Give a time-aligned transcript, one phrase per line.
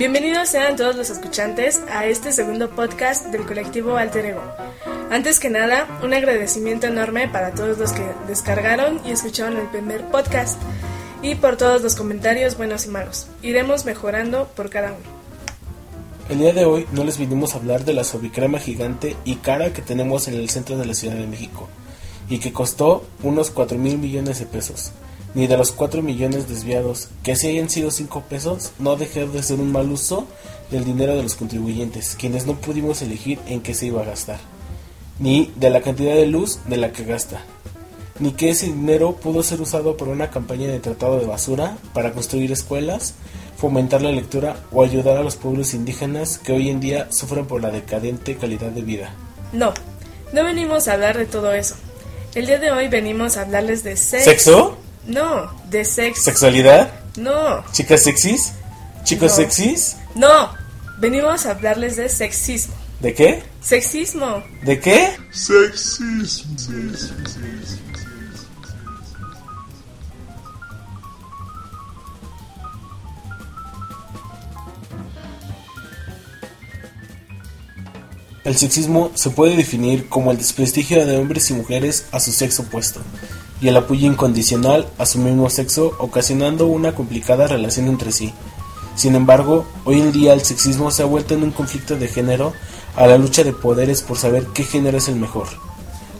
[0.00, 4.40] Bienvenidos sean todos los escuchantes a este segundo podcast del colectivo Alter Ego.
[5.10, 10.06] Antes que nada, un agradecimiento enorme para todos los que descargaron y escucharon el primer
[10.06, 10.58] podcast
[11.20, 13.26] y por todos los comentarios buenos y malos.
[13.42, 15.04] Iremos mejorando por cada uno.
[16.30, 19.74] El día de hoy no les vinimos a hablar de la sobicrema gigante y cara
[19.74, 21.68] que tenemos en el centro de la Ciudad de México
[22.30, 24.92] y que costó unos 4 mil millones de pesos
[25.34, 29.42] ni de los 4 millones desviados, que si hayan sido 5 pesos, no dejar de
[29.42, 30.26] ser un mal uso
[30.70, 34.38] del dinero de los contribuyentes, quienes no pudimos elegir en qué se iba a gastar,
[35.18, 37.42] ni de la cantidad de luz de la que gasta,
[38.18, 42.12] ni que ese dinero pudo ser usado por una campaña de tratado de basura para
[42.12, 43.14] construir escuelas,
[43.56, 47.62] fomentar la lectura o ayudar a los pueblos indígenas que hoy en día sufren por
[47.62, 49.14] la decadente calidad de vida.
[49.52, 49.74] No,
[50.32, 51.74] no venimos a hablar de todo eso.
[52.34, 54.78] El día de hoy venimos a hablarles de sexo.
[55.10, 56.22] No, de sexo.
[56.22, 56.92] ¿Sexualidad?
[57.16, 57.64] No.
[57.72, 58.52] ¿Chicas sexys?
[59.02, 59.96] ¿Chicos sexys?
[60.14, 60.52] No.
[60.98, 62.74] Venimos a hablarles de sexismo.
[63.00, 63.42] ¿De qué?
[63.60, 64.44] Sexismo.
[64.62, 65.16] ¿De qué?
[65.32, 66.70] Sexismo.
[78.44, 82.62] El sexismo se puede definir como el desprestigio de hombres y mujeres a su sexo
[82.62, 83.00] opuesto,
[83.60, 88.32] y el apoyo incondicional a su mismo sexo, ocasionando una complicada relación entre sí.
[88.96, 92.52] Sin embargo, hoy en día el sexismo se ha vuelto en un conflicto de género
[92.96, 95.48] a la lucha de poderes por saber qué género es el mejor.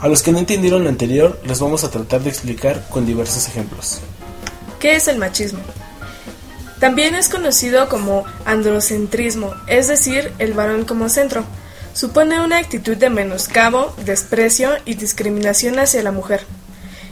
[0.00, 3.48] A los que no entendieron lo anterior, les vamos a tratar de explicar con diversos
[3.48, 4.00] ejemplos.
[4.78, 5.60] ¿Qué es el machismo?
[6.78, 11.44] También es conocido como androcentrismo, es decir, el varón como centro.
[11.94, 16.46] Supone una actitud de menoscabo, desprecio y discriminación hacia la mujer.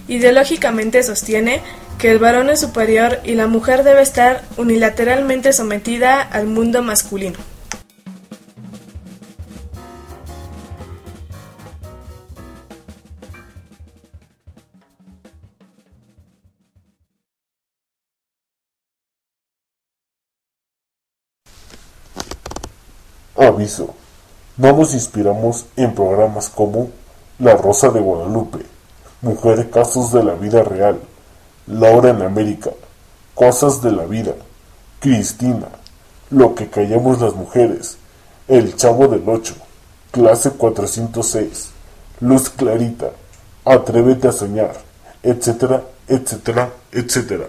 [0.09, 1.61] Ideológicamente sostiene
[1.99, 7.39] que el varón es superior y la mujer debe estar unilateralmente sometida al mundo masculino.
[23.37, 23.95] Aviso.
[24.57, 26.89] No nos inspiramos en programas como
[27.39, 28.65] La Rosa de Guadalupe,
[29.23, 31.01] Mujer Casos de la Vida Real,
[31.67, 32.71] Laura en América,
[33.35, 34.35] Cosas de la Vida,
[35.01, 35.69] Cristina,
[36.31, 37.97] Lo que callamos las mujeres,
[38.47, 39.55] El Chavo del Ocho,
[40.11, 41.71] Clase 406,
[42.21, 43.11] Luz Clarita,
[43.65, 44.77] Atrévete a soñar,
[45.23, 47.47] etcétera, etcétera, etcétera.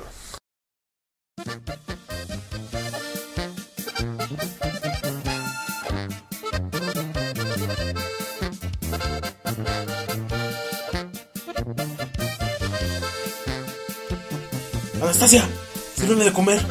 [15.08, 15.48] Anastasia,
[15.96, 16.62] sírveme de comer.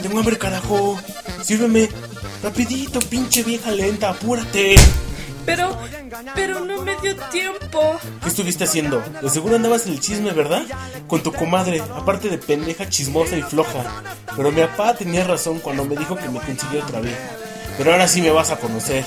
[0.00, 0.98] Tengo hambre, carajo.
[1.42, 1.90] Sírveme.
[2.42, 4.76] Rapidito, pinche vieja lenta, apúrate.
[5.44, 5.76] Pero,
[6.34, 8.00] pero no me dio tiempo.
[8.22, 9.02] ¿Qué estuviste haciendo?
[9.20, 10.62] De seguro andabas en el chisme, ¿verdad?
[11.06, 13.84] Con tu comadre, aparte de pendeja, chismosa y floja.
[14.34, 17.18] Pero mi papá tenía razón cuando me dijo que me consiguió otra vez.
[17.76, 19.04] Pero ahora sí me vas a conocer.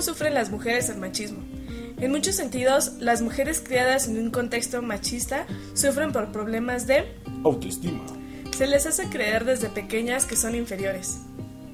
[0.00, 1.40] ¿Cómo sufren las mujeres el machismo?
[1.98, 7.04] En muchos sentidos, las mujeres criadas en un contexto machista sufren por problemas de
[7.44, 8.00] autoestima.
[8.56, 11.18] Se les hace creer desde pequeñas que son inferiores.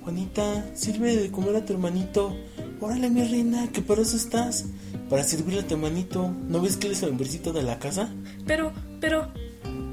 [0.03, 2.37] Juanita, sirve de comer a tu hermanito.
[2.81, 4.65] Órale, mi reina, que para eso estás.
[5.09, 6.29] Para servirle a tu hermanito.
[6.49, 8.13] ¿No ves que él es el hombrecito de la casa?
[8.45, 9.31] Pero, pero...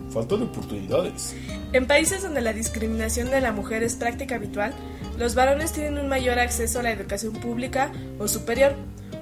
[0.09, 1.35] Falta de oportunidades.
[1.71, 4.73] En países donde la discriminación de la mujer es práctica habitual,
[5.17, 8.73] los varones tienen un mayor acceso a la educación pública o superior,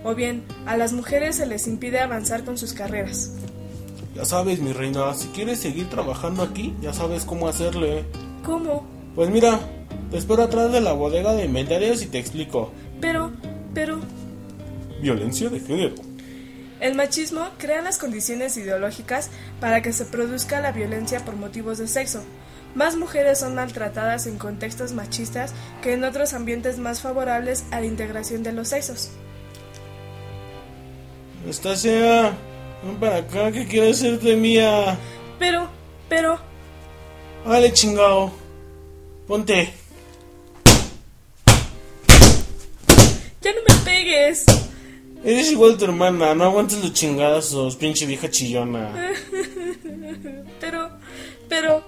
[0.03, 3.31] o bien a las mujeres se les impide avanzar con sus carreras.
[4.15, 8.03] Ya sabes, mi reina, si quieres seguir trabajando aquí, ya sabes cómo hacerle.
[8.43, 8.85] ¿Cómo?
[9.15, 9.59] Pues mira,
[10.09, 12.71] Te espero atrás de la bodega de inventarios y te explico.
[12.99, 13.31] Pero,
[13.73, 13.99] pero,
[15.01, 15.95] Violencia de género.
[16.81, 19.29] el machismo crea las condiciones ideológicas
[19.61, 22.21] para que se produzca la violencia por motivos de sexo.
[22.75, 27.85] Más mujeres son maltratadas en contextos machistas que en otros ambientes más favorables a la
[27.85, 29.11] integración de los sexos.
[31.47, 32.33] Estasia,
[32.83, 34.97] ven para acá que quiero hacerte mía.
[35.39, 35.67] Pero,
[36.07, 36.39] pero,
[37.45, 38.31] Vale, chingao.
[39.27, 39.73] Ponte.
[43.41, 44.45] ya no me pegues.
[45.23, 48.91] Eres igual tu hermana, no aguantes los chingadazos, pinche vieja chillona.
[50.59, 50.89] Pero,
[51.49, 51.83] pero,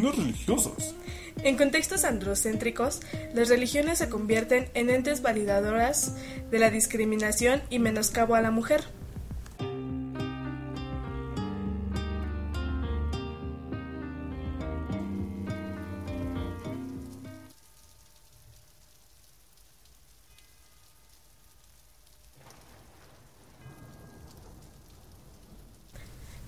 [0.00, 0.94] Religiosas.
[1.42, 3.00] En contextos androcéntricos,
[3.34, 6.16] las religiones se convierten en entes validadoras
[6.50, 8.84] de la discriminación y menoscabo a la mujer.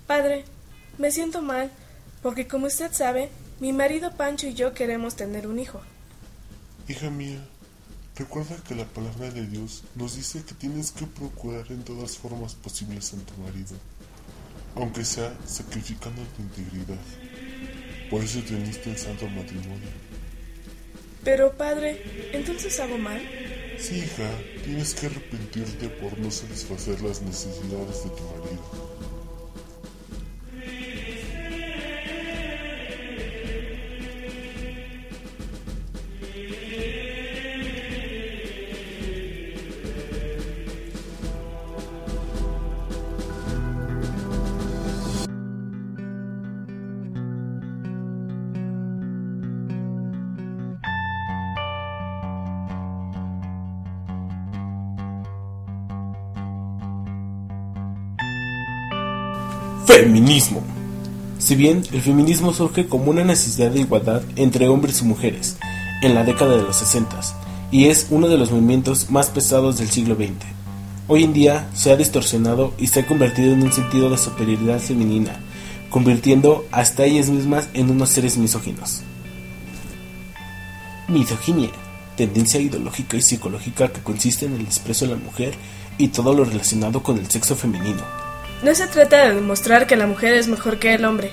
[0.07, 0.45] Padre,
[0.97, 1.71] me siento mal
[2.25, 3.29] porque como usted sabe,
[3.59, 5.79] mi marido Pancho y yo queremos tener un hijo.
[6.87, 7.37] Hija mía,
[8.15, 12.55] recuerda que la palabra de Dios nos dice que tienes que procurar en todas formas
[12.55, 13.75] posibles a tu marido,
[14.73, 16.97] aunque sea sacrificando tu integridad.
[18.09, 19.89] Por eso te uniste en santo matrimonio.
[21.23, 23.21] Pero padre, ¿entonces hago mal?
[23.77, 24.31] Sí, hija,
[24.63, 28.94] tienes que arrepentirte por no satisfacer las necesidades de tu marido.
[59.85, 60.63] Feminismo.
[61.37, 65.57] Si bien el feminismo surge como una necesidad de igualdad entre hombres y mujeres
[66.01, 67.19] en la década de los 60
[67.71, 70.31] y es uno de los movimientos más pesados del siglo XX,
[71.07, 74.79] hoy en día se ha distorsionado y se ha convertido en un sentido de superioridad
[74.79, 75.39] femenina,
[75.91, 79.03] convirtiendo hasta ellas mismas en unos seres misóginos.
[81.07, 81.69] Misoginia,
[82.17, 85.53] tendencia ideológica y psicológica que consiste en el desprecio a la mujer
[85.99, 88.24] y todo lo relacionado con el sexo femenino.
[88.63, 91.31] No se trata de demostrar que la mujer es mejor que el hombre,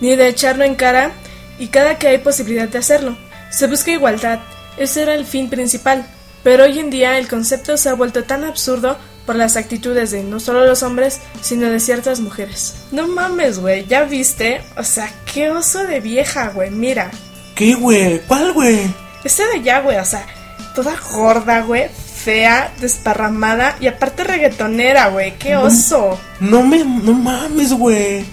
[0.00, 1.12] ni de echarlo en cara
[1.58, 3.16] y cada que hay posibilidad de hacerlo.
[3.50, 4.40] Se busca igualdad,
[4.76, 6.06] ese era el fin principal,
[6.42, 10.22] pero hoy en día el concepto se ha vuelto tan absurdo por las actitudes de
[10.22, 12.74] no solo los hombres, sino de ciertas mujeres.
[12.90, 14.60] No mames, güey, ¿ya viste?
[14.76, 17.10] O sea, qué oso de vieja, güey, mira.
[17.54, 18.20] ¿Qué, güey?
[18.26, 18.92] ¿Cuál, güey?
[19.22, 20.26] Este de allá, güey, o sea,
[20.74, 21.88] toda gorda, güey,
[22.24, 26.18] fea, desparramada y aparte reggaetonera, güey, qué oso.
[26.40, 28.24] No me, no mames, güey.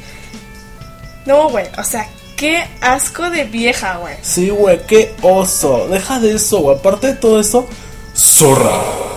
[1.25, 2.07] No, güey, o sea,
[2.37, 4.15] qué asco de vieja, güey.
[4.21, 5.87] Sí, güey, qué oso.
[5.89, 6.77] Deja de eso, güey.
[6.77, 7.67] Aparte de todo eso,
[8.15, 9.10] zorra.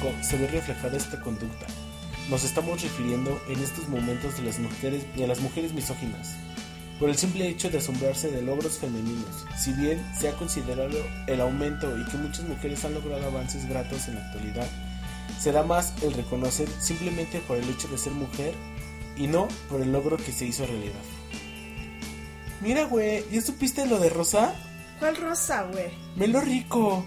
[0.00, 1.66] Público se ve reflejada esta conducta.
[2.28, 6.36] Nos estamos refiriendo en estos momentos de las mujeres y a las mujeres misóginas,
[6.98, 11.40] por el simple hecho de asombrarse de logros femeninos, si bien se ha considerado el
[11.40, 14.66] aumento y que muchas mujeres han logrado avances gratos en la actualidad,
[15.38, 18.54] se da más el reconocer simplemente por el hecho de ser mujer
[19.16, 21.00] y no por el logro que se hizo realidad.
[22.60, 24.54] Mira, güey, ¿ya supiste lo de Rosa?
[24.98, 25.88] ¿Cuál rosa, güey?
[26.14, 27.06] Melo Rico.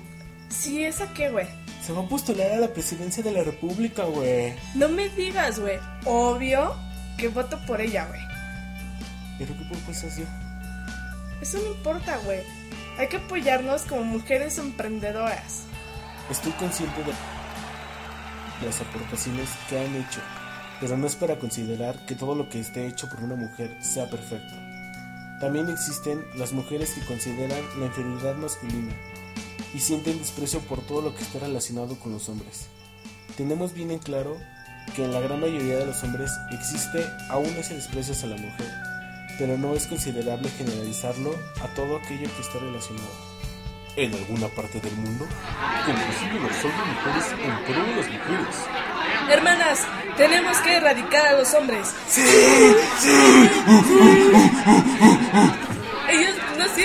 [0.50, 1.46] Sí, ¿esa qué, güey?
[1.86, 4.56] Se va a postular a la presidencia de la República, güey.
[4.74, 5.80] No me digas, güey.
[6.06, 6.74] Obvio
[7.18, 8.22] que voto por ella, güey.
[9.38, 10.26] ¿Pero qué propuestas dio?
[11.42, 12.40] Eso no importa, güey.
[12.98, 15.64] Hay que apoyarnos como mujeres emprendedoras.
[16.30, 17.12] Estoy consciente de
[18.66, 20.22] las aportaciones que han hecho,
[20.80, 24.10] pero no es para considerar que todo lo que esté hecho por una mujer sea
[24.10, 24.54] perfecto.
[25.42, 28.94] También existen las mujeres que consideran la inferioridad masculina
[29.74, 32.68] y sienten desprecio por todo lo que está relacionado con los hombres.
[33.38, 34.38] Tenemos bien en claro
[34.96, 38.70] que en la gran mayoría de los hombres existe aún ese desprecio hacia la mujer,
[39.40, 43.34] pero no es considerable generalizarlo a todo aquello que está relacionado.
[43.96, 45.28] En alguna parte del mundo,
[45.88, 48.56] inclusive los hombres mujeres en pro de las mujeres.
[49.30, 49.80] Hermanas,
[50.18, 51.94] tenemos que erradicar a los hombres.
[52.18, 52.76] Ellos
[55.28, 55.63] no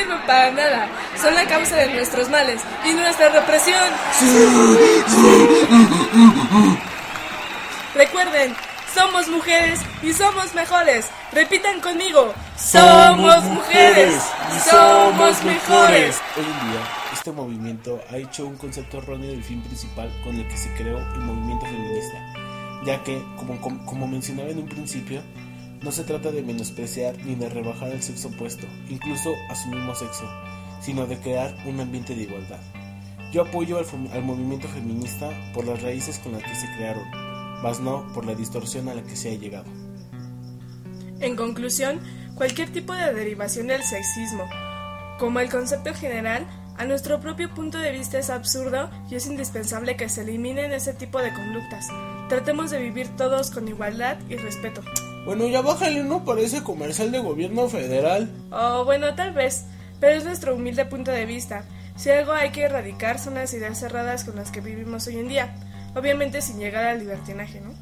[0.08, 0.88] sirven para nada.
[1.20, 3.78] Son la causa de nuestros males y nuestra represión.
[7.94, 8.54] Recuerden,
[8.94, 11.06] somos mujeres y somos mejores.
[11.32, 12.32] Repitan conmigo.
[12.56, 14.14] Somos mujeres
[14.56, 16.20] y somos mejores.
[16.36, 16.80] Hoy en día,
[17.12, 20.98] este movimiento ha hecho un concepto erróneo del fin principal con el que se creó
[20.98, 22.18] el movimiento feminista,
[22.84, 25.22] ya que, como, como, mencionaba en un principio,
[25.82, 29.94] no se trata de menospreciar ni de rebajar el sexo opuesto, incluso a su mismo
[29.94, 30.28] sexo,
[30.80, 32.60] sino de crear un ambiente de igualdad.
[33.32, 37.04] Yo apoyo al, movimiento feminista por las raíces con las que se crearon,
[37.62, 39.66] mas no por la distorsión a la que se ha llegado.
[41.20, 42.00] En conclusión,
[42.34, 44.48] cualquier tipo de derivación del sexismo,
[45.18, 46.46] como el concepto general,
[46.78, 50.94] a nuestro propio punto de vista es absurdo y es indispensable que se eliminen ese
[50.94, 51.88] tipo de conductas.
[52.28, 54.82] Tratemos de vivir todos con igualdad y respeto.
[55.28, 56.24] Bueno, ya bájale, ¿no?
[56.24, 58.30] Parece comercial de gobierno federal.
[58.50, 59.66] O bueno, tal vez,
[60.00, 61.66] pero es nuestro humilde punto de vista.
[61.96, 65.28] Si algo hay que erradicar son las ideas cerradas con las que vivimos hoy en
[65.28, 65.54] día,
[65.94, 67.74] obviamente sin llegar al libertinaje, ¿no?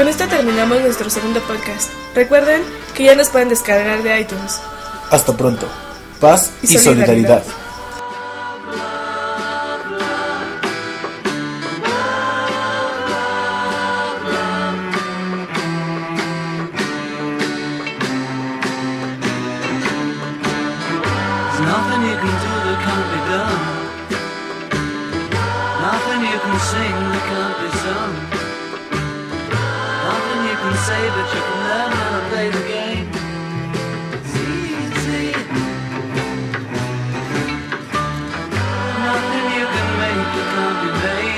[0.00, 1.90] Con esto terminamos nuestro segundo podcast.
[2.14, 2.62] Recuerden
[2.94, 4.58] que ya nos pueden descargar de iTunes.
[5.10, 5.68] Hasta pronto.
[6.18, 7.42] Paz Y y, solidaridad.
[7.44, 7.59] solidaridad.
[40.50, 41.29] could be made.